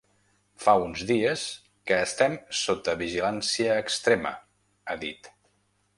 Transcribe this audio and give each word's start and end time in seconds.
Fa 0.63 0.73
uns 0.85 1.03
dies 1.09 1.43
que 1.91 1.99
estem 2.07 2.37
sota 2.61 2.95
vigilància 3.03 3.79
extrema, 3.85 4.33
ha 4.93 4.99
dit. 5.05 5.35